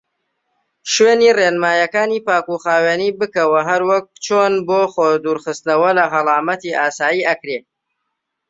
شوێنی 0.91 1.35
ڕێنمایەکانی 1.37 2.23
پاکوخاوینی 2.27 3.15
بکەوە 3.19 3.59
هەروەک 3.69 4.05
چۆن 4.25 4.53
بۆ 4.67 4.81
خۆ 4.93 5.07
دورخستنەوە 5.25 5.91
لە 5.97 6.05
هەڵامەتی 6.13 6.77
ئاسای 6.79 7.25
ئەکرێ. 7.27 7.59